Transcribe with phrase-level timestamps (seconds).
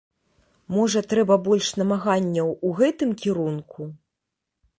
[0.75, 3.81] Можа, трэба больш намаганняў у гэтым кірунку?